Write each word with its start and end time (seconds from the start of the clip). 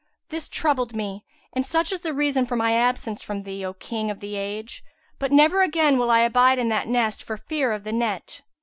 This 0.31 0.49
troubled 0.49 0.95
me, 0.95 1.25
and 1.53 1.63
such 1.63 1.91
is 1.91 1.99
the 2.01 2.11
reason 2.11 2.47
for 2.47 2.55
my 2.55 2.73
absence 2.73 3.21
from 3.21 3.43
thee, 3.43 3.63
O 3.63 3.73
King 3.75 4.09
of 4.09 4.19
the 4.19 4.35
Age, 4.35 4.81
but 5.19 5.31
never 5.31 5.61
again 5.61 5.99
will 5.99 6.09
I 6.09 6.21
abide 6.21 6.57
in 6.57 6.69
that 6.69 6.87
nest 6.87 7.21
for 7.21 7.37
fear 7.37 7.71
of 7.71 7.83
the 7.83 7.91
net." 7.93 8.41